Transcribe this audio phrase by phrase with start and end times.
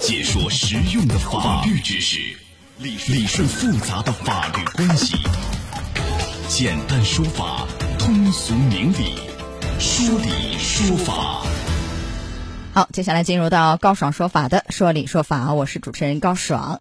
[0.00, 2.20] 解说实用的法律知识，
[2.78, 5.16] 理理顺复杂的法律关系，
[6.48, 7.66] 简单说法，
[7.98, 9.14] 通俗明理，
[9.80, 11.42] 说理说法。
[12.72, 16.80] 好，接下来进入到高爽说法的说理说法，我是主持人高爽。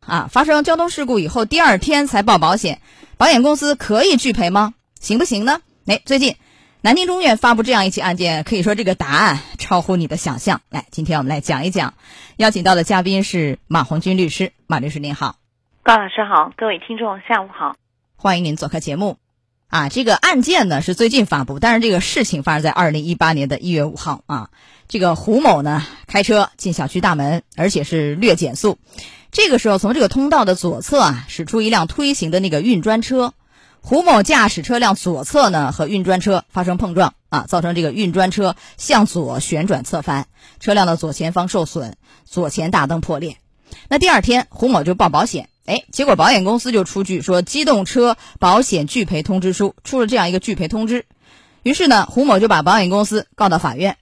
[0.00, 2.80] 啊，发生交通事故以后，第二天才报保险，
[3.16, 4.74] 保险公司可以拒赔吗？
[5.00, 5.60] 行不行呢？
[5.86, 6.36] 哎，最近。
[6.82, 10.60] 南京中院发布这样一起案件，可以说这个答案超乎你的想象。
[10.70, 11.94] 来，今天我们来讲一讲，
[12.36, 14.52] 邀请到的嘉宾是马红军律师。
[14.68, 15.38] 马律师您好，
[15.82, 17.74] 高老师好，各位听众下午好，
[18.14, 19.18] 欢迎您做客节目。
[19.66, 24.50] 啊，这个案件呢是最近发布，但是这个事情发生在二零一八年的一月五号啊。
[24.86, 28.78] 这个胡某呢开车进小区大门，而且是略减速，
[29.32, 33.34] 这个时候从这个通道的左侧啊驶出一辆推行的那个运砖车。
[33.88, 40.26] 胡某驾驶车辆左侧呢和运砖车发生碰撞啊，造成这个运砖车向左旋转侧翻，
[40.58, 43.36] 车辆的左前方受损，左前大灯破裂。
[43.88, 51.06] 那第二天胡某就报保险，哎，结果保险公司就出具说机动车保险拒赔通知书，出了这样一个拒赔通知。
[51.62, 53.98] 于是呢，胡某就把保险公司告到法院。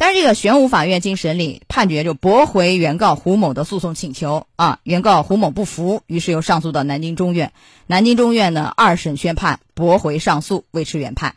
[0.00, 4.78] 但是这个玄武法院经审理判决，就驳回原告胡某的诉讼请求啊。
[4.82, 7.52] 原告胡某不服，于是又上诉到南京中院。
[7.86, 11.34] 南京中院呢二审宣判驳回上诉，维持原判。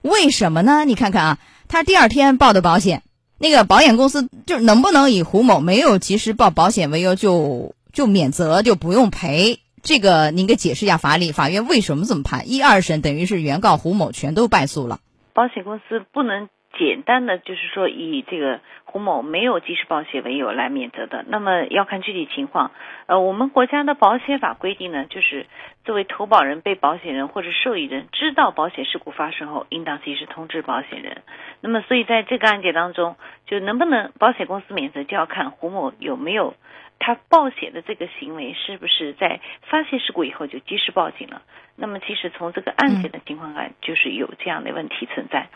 [0.00, 0.84] 为什么呢？
[0.84, 3.02] 你看看啊，他第二天报的保险，
[3.36, 9.58] 那个保险公司就能不能以胡某没有及时报保险为由就就免责就不用赔？
[9.82, 12.48] 这个您给解释一下法理，法院为什么这么判？
[12.48, 15.00] 一二审等于是原告胡某全都败诉了，
[15.32, 16.48] 保险公司不能。
[16.78, 22.72] 简单的就是说，以这个胡某没有及时报险为由来免责的，那么要看具体情况。
[23.06, 25.46] 呃，我们国家的保险法规定呢，就是
[25.84, 31.22] 作为投保人、被保险人或者受益人，知道保险事故发生后，应当及时通知保险人。
[31.60, 33.16] 那么，所以在这个案件当中，
[33.46, 36.54] 就能不能保险公司免责，就要看胡某有没有
[36.98, 41.42] 他报险的这个行为，是不是在发现事故以后就及时报警了。
[41.76, 45.48] 那么，其实从这个案件的情况看，就是有这样的问题存在。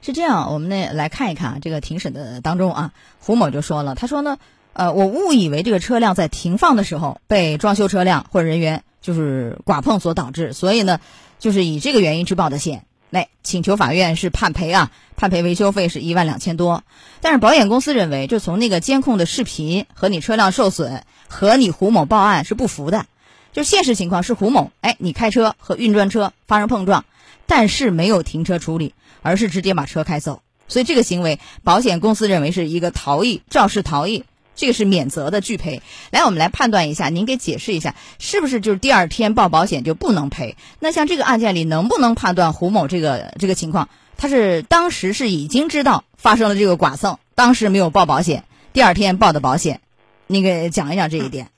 [0.00, 4.38] 是这样，我们呢来看一看啊，这个庭审的当中啊，胡某就说了，他说呢，
[4.72, 11.00] 呃，我误以为这个车辆在停放的时候被装修车辆或者人员就是剐碰所导致，所以呢，
[11.38, 16.82] 就是以这个原因去报的险，来请求法院是判赔啊，判赔维修费是一万两千多。
[17.20, 23.06] 但是保险公司认为，就从那个监控的视频和你车辆受损和你胡某报案是不符的，
[23.52, 27.04] 就现实情况是胡某，哎，你开车和运砖车发生碰撞，
[27.46, 28.94] 但是没有停车处理。
[29.26, 34.24] 而是直接把车开走，所以这个行为，保险公司认为是一个逃逸，肇事逃逸，
[34.54, 35.80] 这个是免责的拒赔。
[36.10, 40.58] 来，我们来判断一下，您给解释一下，是不是就是第二天报保险就不能赔？
[40.78, 43.88] 那像这个案件里，能不能判断胡某这个这个情况，
[44.18, 48.44] 他是当时是已经知道发生了这个剐蹭，当时没有报保险，
[48.74, 49.80] 第二天报的保险？
[50.26, 51.53] 您给讲一讲这一点。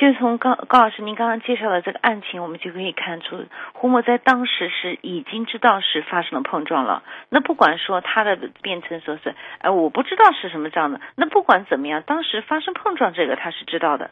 [0.00, 3.44] 就从高高老师您刚刚介绍的这个案情，我们就可以看出，
[3.74, 7.02] 胡某在当时是已经知道是发生了碰撞了。
[7.28, 11.02] 那不管说他的辩称说是，哎，我不知道是什么这样的。
[11.16, 14.10] 那不管怎么样，当时发生碰撞这个他是知道的。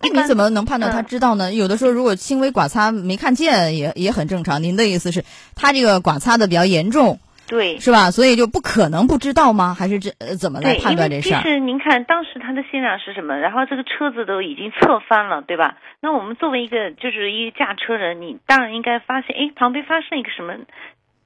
[0.00, 1.52] 那你怎么能判断他知道呢？
[1.52, 4.62] 有的时候如果轻微剐擦没看见也也很正常。
[4.62, 5.24] 您的意思是，
[5.56, 7.18] 他这个剐擦的比较严重？
[7.48, 8.10] 对，是吧？
[8.10, 9.74] 所以就不可能不知道吗？
[9.78, 11.42] 还是这怎么来判断这事儿？
[11.42, 13.36] 其实您看，当时他的现场是什么？
[13.36, 15.76] 然后这个车子都已经侧翻了，对吧？
[16.00, 20.54] 那我们作为一个就是一个驾车人，你当然应该发现，哎，旁边发生一个什么？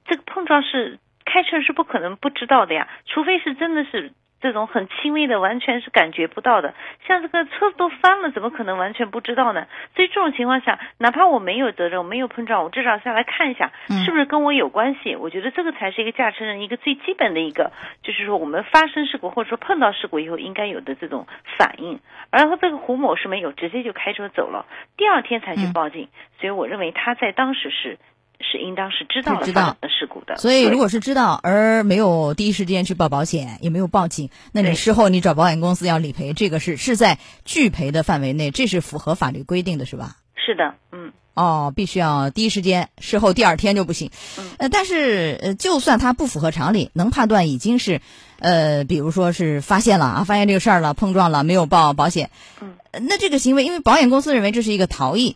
[0.05, 4.11] 这个碰撞是开车是不可能不知道的呀，除非是真的是。
[4.41, 6.73] 这种很轻微的，完全是感觉不到的。
[7.07, 9.67] 像这个车子都翻了，怎么可能完全不知道呢？
[9.95, 13.71] 所以这种情况下，哪怕我没有责任，我没有碰撞，我至少下来看一下，
[14.03, 15.15] 是不是跟我有关系？
[15.15, 17.71] 我觉得这个才是一个驾车人一个最基本的一个，
[18.01, 21.27] 就是说我们发生事故或者说碰到事故以后应该有的这种
[21.57, 21.99] 反应。
[22.31, 24.65] 然后这个胡某是没有，直接就开车走了，
[24.97, 26.09] 第二天才去报警。
[26.39, 27.97] 所以我认为他在当时是。
[28.41, 40.17] 是应当是知道了事故的，所以如果是知道而没有第一时间去报保险，也没有报警，那你事后你找保险公司要理赔，这个是是在拒赔的范围内，这是符合法律规定的是吧？
[40.35, 44.09] 是的，嗯，哦，必须要第一时间，事后第二天就不行。
[44.57, 48.01] 呃，但是呃，就算他不符合常理，能判断已经是，
[48.39, 52.73] 呃，比如说是发现了啊，发现这个事儿了，碰撞了，没有报保险，嗯，
[53.07, 55.35] 那这个行为，因为保险公司认为这是一个逃逸，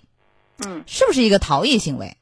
[0.65, 2.17] 嗯，是不是一个逃逸行为？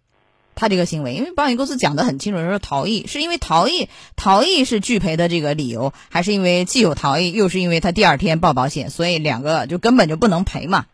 [0.56, 10.86] 他这个行为，因为保险公司讲的很清楚，说逃逸是因为逃逸，逃逸是拒赔的这个理由，还是因为既有逃逸，又是因为他第二天报保险，所以两个就根本就不能赔嘛，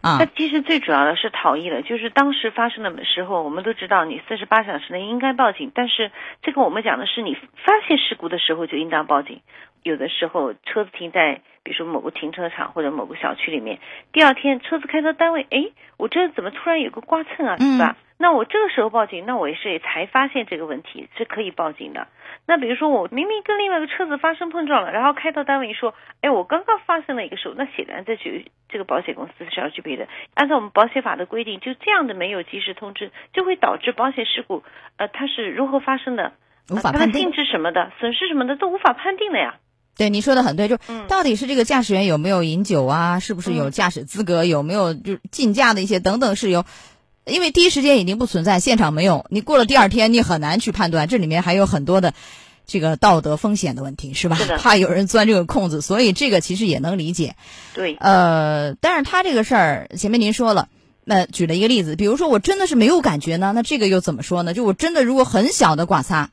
[0.00, 0.18] 啊。
[0.20, 6.10] 那其实最主要的是逃逸了，就是当时发生的时候，我们都知道你四十八小时内应该报警，但是
[6.42, 9.40] 这个我们讲的是你发现事故的时候就应当报警。
[9.84, 13.78] 有的时候车子停在比如说某个停车场或者某个小区里面，
[14.12, 17.96] 第二天车子开到单位，哎，我这怎么突然有个刮蹭啊，是吧？
[18.20, 22.08] 那我这个时候报警，那我也是才发现这个问题是可以报警的。
[22.46, 28.22] 那比如说我明明跟另外一个车子发生碰撞了，然后开到单位说，哎，我刚刚发生了一个事故，那显然这就
[28.68, 30.08] 这个保险公司是要具备的。
[30.34, 34.64] 按照我们保险法的规定，就这样的没有及时通知，就会导致保险事故，
[34.96, 36.32] 呃，它是如何发生的，
[36.70, 39.54] 无法判定性质什么的，损失什么的都无法判定的呀。
[39.96, 40.76] 对，你说的很对，就
[41.08, 46.64] 到底是这个驾驶员有没有饮酒啊，是不是有驾驶资格，有没有就禁驾的一些等等事由。
[47.28, 52.14] 因为第一时间已经不存在，现场没有，你过了第二天，你很难去判断，这里面还有很多的
[52.66, 54.38] 这个道德风险的问题，是吧？
[54.58, 57.36] 怕有人钻这个空子，所以这个其实也能理解。
[57.74, 60.68] 对，呃，但是他这个事儿，前面您说了，
[61.04, 64.52] 那举了一个例子，比如说我真的是没有感觉呢，那这个又怎么说呢？
[64.54, 66.30] 就我真的如果很小的刮擦，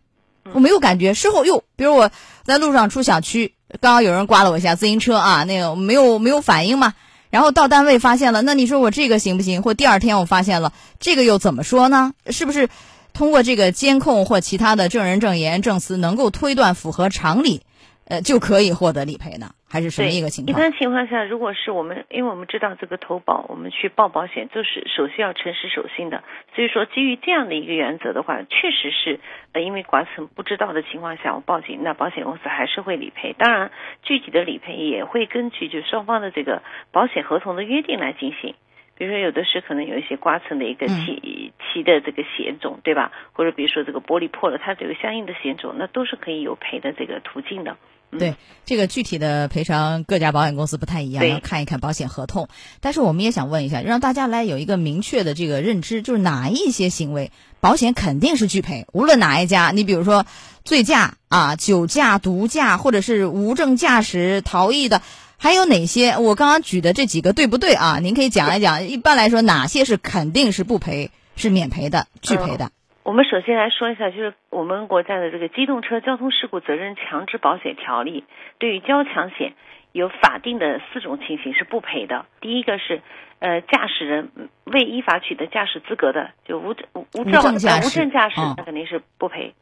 [0.53, 2.11] 我没有感觉，事后又，比如我
[2.43, 6.93] 在路上出小区，刚刚有人刮了我一下自行车啊，那个没有没有反应嘛。
[7.35, 9.61] 然后到单位发现了，那你说我这个行不行？
[9.61, 10.71] 或第二天我发现了，
[11.01, 12.13] 这个又怎么说呢？
[12.27, 12.69] 是不是
[13.11, 17.61] 通过这个监控或其他的证人证言证词能够推断符合常理，
[18.07, 19.47] 呃，就可以获得理赔呢？
[19.67, 20.55] 还是什么一个情况？
[20.55, 26.23] 一般情况下，如果是我们，因为我们知道这个投保，我们去报保险，就是首先要诚实守信的。
[26.55, 29.19] 所以说，基于这样的一个原则的话，确实是
[29.53, 33.33] 呃，因为刮蹭不知道的情况下，我报警，那保险公司还是会理赔。
[33.37, 33.71] 当然，
[34.03, 36.61] 具体的理赔也会根据就双方的这个
[36.91, 38.53] 保险合同的约定来进行。
[38.97, 43.11] 比如说，有的是可能有一些刮蹭的一个漆漆的这个险种，对吧？
[43.33, 47.75] 或者比如说这个玻璃破了，它这个相应的险种，那都是可以有赔的这个途径的。
[48.17, 52.47] 对这个具体的赔偿，各家保险公司不太一样，要看一看保险合同。
[52.79, 59.71] 但是我们也想问一下，让大家来有一个明确的这个认知，就是哪一些行为保险肯定是拒赔，无论哪一家。
[59.71, 60.25] 你比如说
[60.63, 65.01] 醉驾啊、酒驾、毒驾，或者是无证驾驶、逃逸的，
[65.37, 66.17] 还有哪些？
[66.17, 67.99] 我刚刚举的这几个对不对啊？
[68.01, 68.87] 您可以讲一讲。
[68.87, 72.71] 一般来说，哪些是肯定是不赔、是免赔的、拒赔的？
[73.03, 78.21] 我们首先来说一下，就是我们国家的这个《机动车交通事故责任强制保险条例》，
[78.57, 79.53] 对于交强险
[79.91, 82.25] 有法定的四种情形是不赔的。
[82.41, 83.03] 第一个是，
[83.37, 84.31] 呃，驾驶人
[84.63, 89.53] 未依法取得驾驶资格的，就无无无证驾驶，无证驾驶，那肯定是不赔。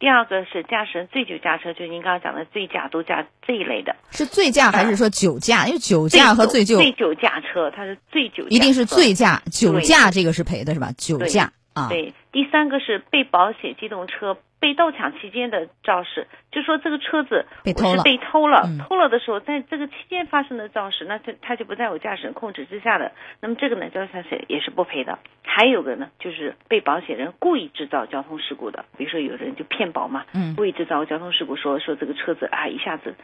[0.00, 3.94] 第二个是驾驶人醉酒驾车，就是您刚刚讲的醉驾、毒驾这一类的。
[4.10, 5.66] 是醉驾还是说酒驾？
[5.66, 10.90] 因为酒驾和醉酒，醉酒驾车，它是醉酒，一定是醉驾，酒驾这个是赔的是吧？
[10.96, 11.88] 酒驾啊。
[11.90, 25.18] 对，第三个是被保险机动车被盗抢期间的肇事，就说这个车子被偷了，被偷了，偷了的时候，在这个期间发生的肇事，那它它就不在我驾驶人控制之下的，那么这个呢，交强险也是不赔的。
[25.42, 33.14] 还有个呢，就是被保险人故意制造交通事故的，比如说有人就骗保嘛，嗯，故意制造交通事故，说说这个车子啊一下子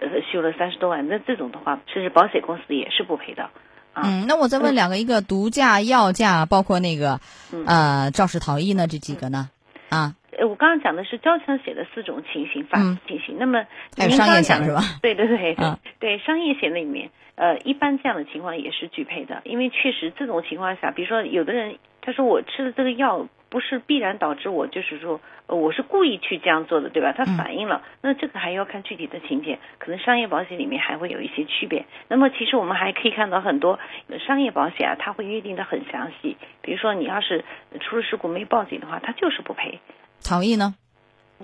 [0.00, 3.48] 呃修了三十多万，那这种的话，甚至保险公司也是不赔的。
[3.94, 7.20] 嗯，那我再问两个，一个毒驾、药驾，包括那个
[7.66, 9.48] 呃肇事逃逸呢，这几个呢？
[9.88, 10.14] 啊，呃，
[10.46, 13.36] 我刚刚讲的是交强险的四种情形，法情形。
[13.38, 13.64] 那么
[13.96, 14.80] 还有商业险是吧？
[15.02, 15.56] 对对对对，
[15.98, 23.26] 对 商业险里面，呃，一般这样的情况也是拒赔的，因为确实这种情况下，比如说有的人他说我吃了这个药。
[23.50, 27.12] 不是必然导致我就是说，我是故意去这样做的，对吧？
[27.12, 31.84] 他反映了，那这个还要看具体的情节，可能商业保险里面还会有一些区别。
[32.06, 33.80] 那么其实我们还可以看到很多
[34.24, 36.36] 商业保险啊，它会约定的很详细。
[36.62, 37.44] 比如说你要是
[37.80, 39.80] 出了事故没报警的话，它就是不赔。
[40.22, 40.74] 逃逸呢？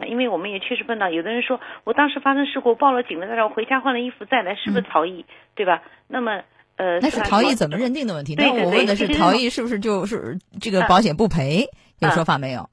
[0.06, 5.24] 因为我们也确实碰到有的人说，我当时发生事故报了警了，但是我回家换了衣服再来，是不是逃逸？
[5.54, 5.82] 对吧？
[6.06, 6.42] 那么。
[6.78, 8.34] 呃，那是逃逸怎么认定的问题？
[8.34, 11.70] 那我问的是逃逸是不是就是这个保险不赔？
[12.00, 12.68] 有说法没有？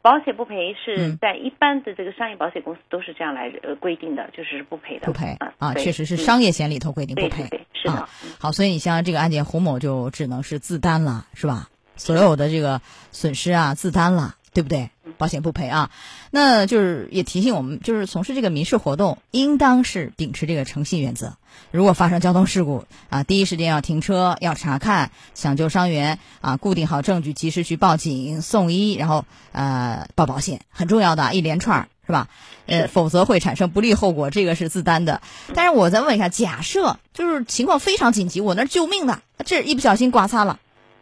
[0.00, 5.06] 保险不赔是在一般的这个商业保险公司都是这样来呃规定的，就是不赔的。
[5.06, 7.66] 不赔啊，确实是商业险里头规定不赔。
[7.72, 8.08] 是的。
[8.38, 11.68] 好，所以你像这个案件，胡某就只能是自担了，是吧？
[11.96, 14.90] 所有的这个损失啊，自担了，对不对？
[15.18, 15.90] 保险不赔啊，
[16.32, 21.36] 那就是也提醒我们，就是从事这个民事活动，应当是秉持这个诚信原则。
[21.70, 32.26] 如果发生交通事故啊，第一时间要停车，要查看，抢救伤员啊，固定好证据，及时去报警送医，然后呃报保险，很重要的一连串是吧？
[32.66, 35.22] 呃，否则会产生不利后果，这个是自担的。
[35.54, 40.58] 但是我再问一下，假设就是情况非常紧急，我那救命的，这一不小心刮擦了，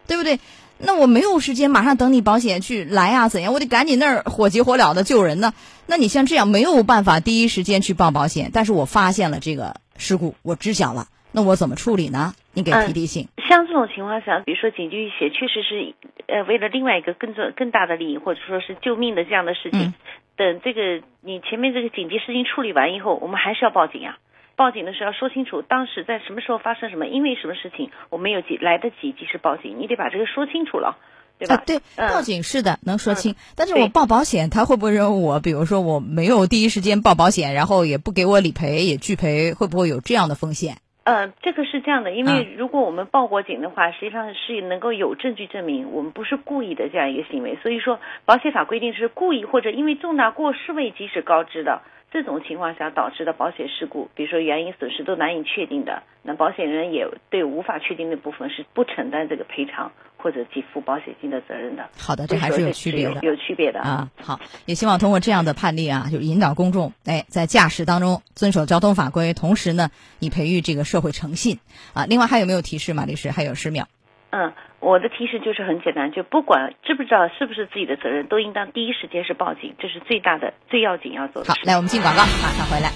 [0.06, 0.40] 对不对？
[0.78, 3.52] 那我没有时间马上等你保险去来啊，怎样？
[3.52, 5.54] 我得赶紧那儿火急火燎的救人呢。
[5.86, 12.34] 那你像这样没有办法第一时间去报保险，但是我发现了这个事故，我知晓了，那我怎么处理呢？
[12.52, 13.28] 你给提提醒。
[13.48, 15.94] 像这种情况下，比如说紧急雨雪，确实是
[16.26, 19.94] 呃为了另外一个更重更大的利益，或者说是救命的这样的事情，
[20.36, 24.18] 等这个你前面这个紧急事情处理完以后，我们还是要报警啊。
[24.56, 30.96] 报警的时候要说清楚，当时在什么时候发生什么，因为什么事情，我没有及来得及及时报警，你得把这个说清楚了，
[31.38, 31.62] 对吧？
[31.66, 33.36] 对，嗯报警是的，能说清。
[33.54, 40.78] 但是我报保险，他会不会认为我，比如说我没有第一时间报保险，然后也不给我理赔，也拒赔，会不会有这样的风险？
[41.04, 47.58] 呃，这个是这样的，因嗯为如果我们报过警的话，实际上是能够有证据证明我们不是故意的这样一个行为。
[47.62, 61.88] 所以说，保险法规定是故意或者因为重大过失未及时告知的这种情况下导致的保险事故，比如说原因损失都难以确定的，那保险人也对无法确定的部分是不承担这个赔偿或者给付保险金的责任的。
[61.98, 63.20] 好的，这还是有区别的。
[63.22, 71.58] 有有区别的啊，好，也希望通过这样的判例啊，就引导公众，哎，在驾驶当中遵守交通法规，同时呢，以培育这个社会诚信
[71.92, 72.06] 啊。
[72.06, 73.30] 另外还有没有提示，马律师？
[73.30, 73.86] 还有十秒。
[74.30, 81.58] 嗯，我的提示就是很简单，就不管知不知道是不是自己的责任，都应当第一时间是报警，这是最大的、最要紧要做的好。
[81.64, 82.92] 来我们进广告，马上回来。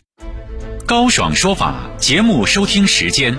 [0.87, 3.35] 高爽说法节目收听时间：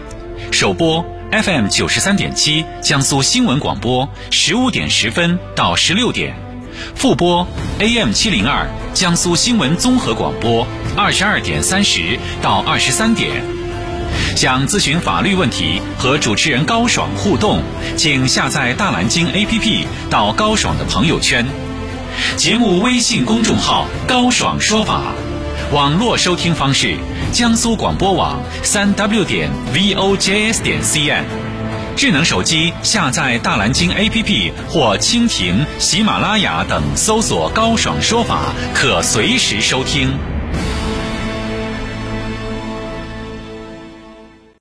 [0.52, 6.36] 首播 FM 九十三点七江苏新闻广播十五点十分到十六点，
[6.96, 7.48] 复播
[7.80, 10.66] AM 七零二江苏新闻综合广播
[10.98, 13.61] 二十二点三十到二十三点。
[14.42, 17.62] 想咨询法律问题和主持人高爽互动，
[17.96, 21.46] 请下载大蓝鲸 APP 到高爽的朋友圈。
[22.38, 25.14] 节目微信公众号“高爽说法”，
[25.72, 26.98] 网络收听方式：
[27.32, 31.24] 江苏广播网三 w 点 vojs 点 cn。
[31.96, 40.12] 智能手机下载大蓝鲸 APP 或蜻蜓、喜马拉雅等，搜索“高爽说法”，可随时收听。